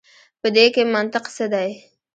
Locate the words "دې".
0.55-0.65